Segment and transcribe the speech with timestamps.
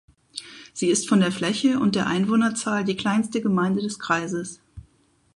[0.73, 4.59] Sie ist von der Fläche und der Einwohnerzahl die kleinste Gemeinde des Kreises.